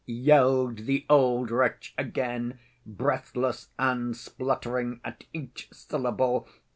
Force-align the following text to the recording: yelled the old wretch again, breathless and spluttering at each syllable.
yelled 0.07 0.87
the 0.87 1.05
old 1.11 1.51
wretch 1.51 1.93
again, 1.95 2.57
breathless 2.87 3.69
and 3.77 4.17
spluttering 4.17 4.99
at 5.05 5.23
each 5.31 5.67
syllable. 5.71 6.47